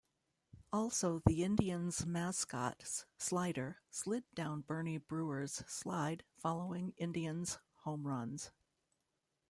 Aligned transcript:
Also, 0.73 1.21
the 1.27 1.43
Indians' 1.43 2.07
mascot 2.07 2.81
Slider 3.19 3.81
slid 3.91 4.23
down 4.33 4.61
Bernie 4.61 4.97
Brewer's 4.97 5.63
slide 5.67 6.23
following 6.37 6.95
Indians 6.97 7.59
home 7.81 8.07
runs. 8.07 8.49